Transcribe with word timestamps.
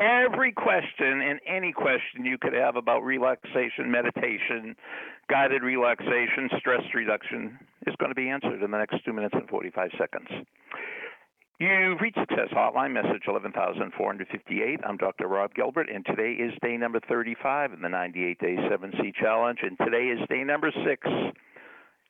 every 0.00 0.52
question 0.52 1.20
and 1.20 1.40
any 1.46 1.72
question 1.72 2.24
you 2.24 2.38
could 2.38 2.54
have 2.54 2.76
about 2.76 3.04
relaxation, 3.04 3.90
meditation, 3.90 4.76
guided 5.28 5.62
relaxation, 5.62 6.48
stress 6.58 6.82
reduction 6.94 7.58
is 7.86 7.94
going 7.96 8.10
to 8.10 8.14
be 8.14 8.28
answered 8.28 8.62
in 8.62 8.70
the 8.70 8.78
next 8.78 9.04
two 9.04 9.12
minutes 9.12 9.34
and 9.34 9.48
45 9.48 9.90
seconds. 9.98 10.28
You've 11.58 12.00
reached 12.00 12.18
Success 12.18 12.48
Hotline, 12.52 12.92
message 12.92 13.22
11458. 13.24 14.80
I'm 14.84 14.96
Dr. 14.96 15.28
Rob 15.28 15.54
Gilbert, 15.54 15.88
and 15.88 16.04
today 16.04 16.32
is 16.32 16.52
day 16.60 16.76
number 16.76 16.98
35 17.08 17.72
in 17.74 17.82
the 17.82 17.88
98 17.88 18.38
Day 18.40 18.56
7C 18.56 19.14
Challenge, 19.14 19.58
and 19.62 19.78
today 19.78 20.06
is 20.08 20.18
day 20.28 20.42
number 20.42 20.72
six. 20.84 21.06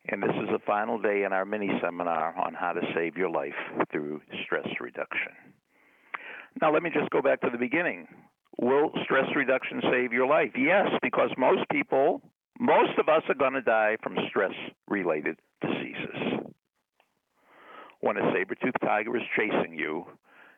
And 0.09 0.23
this 0.23 0.35
is 0.43 0.49
the 0.51 0.59
final 0.67 0.99
day 0.99 1.25
in 1.25 1.33
our 1.33 1.45
mini 1.45 1.71
seminar 1.83 2.35
on 2.39 2.55
how 2.55 2.73
to 2.73 2.81
save 2.95 3.17
your 3.17 3.31
life 3.31 3.55
through 3.91 4.23
stress 4.45 4.67
reduction. 4.81 5.33
Now, 6.61 6.73
let 6.73 6.83
me 6.83 6.91
just 6.91 7.11
go 7.11 7.23
back 7.23 7.41
to 7.43 7.51
the 7.51 7.59
beginning. 7.59 8.07
Will 8.61 8.91
stress 9.05 9.27
reduction 9.35 9.81
save 9.91 10.13
your 10.13 10.27
life? 10.27 10.53
Yes, 10.57 10.89
because 11.03 11.31
most 11.37 11.63
people, 11.71 12.23
most 12.61 12.99
of 12.99 13.09
us 13.09 13.23
are 13.29 13.35
going 13.35 13.55
to 13.55 13.63
die 13.63 13.97
from 14.03 14.17
stress 14.29 14.53
related 14.89 15.39
diseases 15.61 16.43
when 18.03 18.17
a 18.17 18.33
saber-toothed 18.33 18.77
tiger 18.85 19.17
is 19.17 19.23
chasing 19.37 19.73
you 19.73 20.05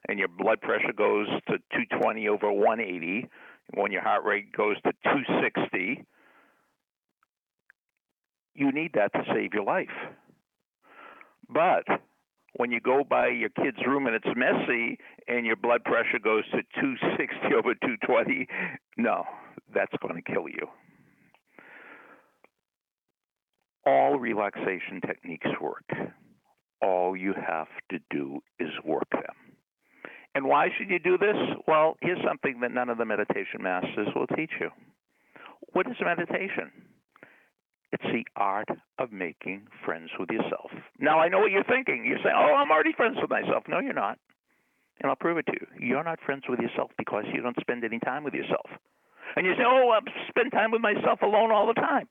and 0.09 0.19
your 0.19 0.29
blood 0.29 0.61
pressure 0.61 0.93
goes 0.97 1.29
to 1.47 1.59
220 1.73 2.29
over 2.29 2.51
180, 2.51 3.29
when 3.75 3.93
your 3.93 4.03
heart 4.03 4.25
rate 4.25 4.53
goes 4.53 4.77
to 4.83 4.93
260, 5.05 6.05
you 8.55 8.73
need 8.73 8.93
that 8.95 9.13
to 9.13 9.23
save 9.33 9.55
your 9.55 9.65
life. 9.65 9.89
But 11.49 11.85
when 12.57 12.71
you 12.71 12.81
go 12.81 13.03
by 13.09 13.29
your 13.29 13.51
kid's 13.51 13.85
room 13.87 14.07
and 14.07 14.15
it's 14.15 14.37
messy 14.37 14.99
and 15.29 15.45
your 15.47 15.57
blood 15.57 15.85
pressure 15.85 16.19
goes 16.23 16.45
to 16.51 16.63
260 16.81 17.55
over 17.55 17.75
220, 17.75 18.47
no, 18.97 19.25
that's 19.75 19.95
going 20.01 20.23
to 20.23 20.33
kill 20.33 20.49
you. 20.49 20.67
All 23.87 24.19
relaxation 24.19 25.01
techniques 25.05 25.51
work 25.61 25.85
all 26.85 27.17
you 27.17 27.33
have 27.35 27.69
to 27.91 27.99
do 28.11 28.41
is 28.59 28.71
work 28.85 29.09
them. 29.11 29.37
And 30.35 30.47
why 30.47 30.69
should 30.77 30.91
you 30.91 30.99
do 30.99 31.17
this? 31.17 31.37
Well, 31.67 31.97
here's 32.01 32.19
something 32.27 32.61
that 32.61 32.73
none 32.73 32.91
of 32.91 32.99
the 32.99 33.05
meditation 33.05 33.63
masters 33.63 34.09
will 34.15 34.27
teach 34.27 34.51
you. 34.61 34.71
What 35.73 35.87
is 35.87 35.97
meditation? 36.05 36.71
It's 37.93 38.05
the 38.05 38.27
art 38.37 38.69
of 38.99 39.13
making 39.13 39.69
friends 39.85 40.11
with 40.19 40.29
yourself. 40.31 40.71
Now, 40.99 41.19
I 41.19 41.29
know 41.29 41.41
what 41.41 41.51
you're 41.51 41.65
thinking. 41.65 42.05
You're 42.07 42.19
saying, 42.23 42.37
oh, 42.37 42.55
I'm 42.55 42.71
already 42.71 42.93
friends 42.93 43.17
with 43.21 43.31
myself. 43.31 43.65
No, 43.69 43.81
you're 43.81 43.93
not. 43.93 44.19
And 45.01 45.11
I'll 45.11 45.17
prove 45.17 45.39
it 45.39 45.47
to 45.47 45.53
you. 45.53 45.89
You're 45.89 46.05
not 46.05 46.21
friends 46.25 46.45
with 46.49 46.61
yourself 46.61 46.91
because 46.97 47.25
you 47.33 47.43
don't 47.43 47.59
spend 47.61 47.85
any 47.85 47.99
time 47.99 48.23
with 48.23 48.35
yourself. 48.35 48.71
And 49.37 49.45
you 49.45 49.53
say, 49.57 49.65
oh, 49.67 49.91
I 49.91 49.99
spend 50.29 50.53
time 50.53 50.71
with 50.71 50.81
myself 50.81 51.21
alone 51.23 51.51
all 51.51 51.67
the 51.67 51.75
time. 51.75 52.07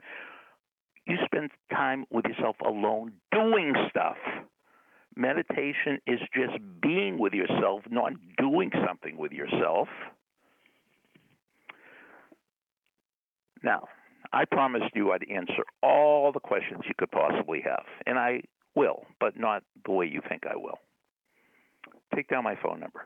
You 1.08 1.16
spend 1.26 1.52
time 1.72 2.06
with 2.12 2.26
yourself 2.26 2.58
alone 2.66 3.14
doing 3.32 3.74
stuff 3.90 4.18
Meditation 5.16 6.00
is 6.08 6.20
just 6.34 6.58
being 6.82 7.20
with 7.20 7.34
yourself, 7.34 7.84
not 7.90 8.14
doing 8.38 8.72
something 8.88 9.18
with 9.18 9.32
yourself. 9.32 9.88
Now, 13.64 13.88
I 14.32 14.46
promised 14.46 14.96
you 14.96 15.12
I'd 15.12 15.26
answer 15.30 15.64
all 15.84 16.32
the 16.32 16.40
questions 16.40 16.82
you 16.88 16.94
could 16.98 17.12
possibly 17.12 17.62
have, 17.62 17.84
and 18.08 18.18
I 18.18 18.42
will, 18.76 19.06
but 19.20 19.38
not 19.38 19.64
the 19.86 19.92
way 19.92 20.06
you 20.06 20.22
think 20.28 20.44
I 20.50 20.56
will. 20.56 20.80
Take 22.16 22.28
down 22.30 22.44
my 22.44 22.56
phone 22.56 22.80
number 22.80 23.06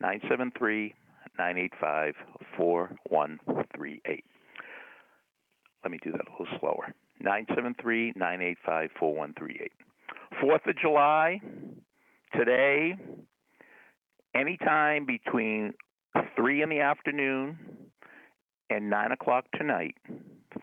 973 0.00 0.94
985 1.38 2.14
4138. 2.56 4.24
Let 5.82 5.90
me 5.90 5.98
do 6.02 6.12
that 6.12 6.20
a 6.20 6.30
little 6.30 6.58
slower 6.58 6.94
973 7.20 8.12
985 8.16 8.90
4138. 8.98 9.72
Fourth 10.40 10.66
of 10.66 10.76
July, 10.76 11.40
today, 12.36 12.96
anytime 14.34 15.06
between 15.06 15.74
three 16.36 16.62
in 16.62 16.68
the 16.68 16.80
afternoon 16.80 17.58
and 18.70 18.90
nine 18.90 19.12
o'clock 19.12 19.44
tonight, 19.56 19.94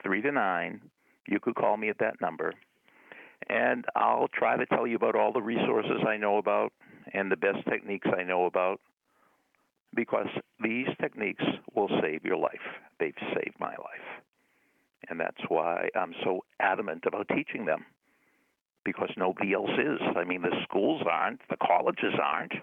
three 0.04 0.22
to 0.22 0.32
nine, 0.32 0.82
you 1.28 1.40
could 1.40 1.56
call 1.56 1.78
me 1.78 1.90
at 1.90 2.00
that 2.00 2.20
number. 2.22 2.54
And 3.50 3.86
I'll 3.96 4.30
try 4.34 4.58
to 4.58 4.66
tell 4.66 4.88
you 4.88 4.96
about 4.96 5.16
all 5.16 5.34
the 5.34 5.42
resources 5.42 6.04
I 6.08 6.18
know 6.18 6.38
about 6.38 6.72
and 7.14 7.32
the 7.32 7.38
best 7.38 7.66
techniques 7.70 8.08
I 8.18 8.24
know 8.24 8.46
about 8.46 8.80
because 9.96 10.28
these 10.64 10.88
techniques 11.02 11.44
will 11.76 11.90
save 12.02 12.24
your 12.24 12.38
life. 12.38 12.62
They've 13.00 13.14
saved 13.36 13.56
my 13.60 13.72
life. 13.72 14.24
And 15.10 15.20
that's 15.20 15.42
why 15.50 15.90
I'm 15.96 16.14
so 16.24 16.42
adamant 16.60 17.04
about 17.06 17.28
teaching 17.36 17.66
them 17.66 17.86
because 18.86 19.10
nobody 19.18 19.54
else 19.54 19.72
is. 19.78 20.00
I 20.16 20.24
mean, 20.24 20.42
the 20.42 20.56
schools 20.64 21.02
aren't, 21.10 21.42
the 21.50 21.58
colleges 21.58 22.14
aren't, 22.22 22.54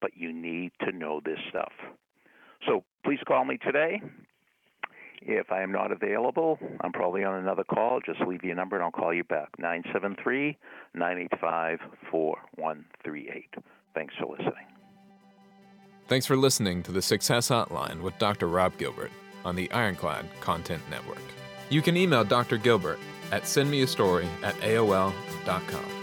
but 0.00 0.16
you 0.16 0.32
need 0.32 0.72
to 0.84 0.92
know 0.92 1.20
this 1.24 1.38
stuff. 1.48 1.72
So 2.66 2.84
please 3.04 3.20
call 3.26 3.44
me 3.44 3.58
today. 3.58 4.00
If 5.22 5.52
I 5.52 5.62
am 5.62 5.70
not 5.70 5.92
available, 5.92 6.58
I'm 6.80 6.92
probably 6.92 7.24
on 7.24 7.34
another 7.34 7.64
call. 7.64 8.00
Just 8.00 8.20
leave 8.22 8.42
your 8.42 8.54
number 8.54 8.76
and 8.76 8.84
I'll 8.84 8.90
call 8.90 9.12
you 9.12 9.24
back. 9.24 9.50
973 9.58 10.56
985 10.94 11.78
4138. 12.10 13.54
Thanks 13.94 14.14
for 14.18 14.26
listening. 14.26 14.66
Thanks 16.08 16.26
for 16.26 16.36
listening 16.36 16.82
to 16.84 16.92
the 16.92 17.02
Success 17.02 17.50
Hotline 17.50 18.00
with 18.00 18.18
Dr. 18.18 18.48
Rob 18.48 18.76
Gilbert 18.78 19.12
on 19.44 19.56
the 19.56 19.70
Ironclad 19.70 20.26
Content 20.40 20.82
Network. 20.90 21.22
You 21.68 21.82
can 21.82 21.96
email 21.96 22.24
Dr. 22.24 22.56
Gilbert 22.56 22.98
at 23.30 23.42
sendmeastory 23.42 24.26
at 24.42 24.54
AOL.com. 24.56 25.99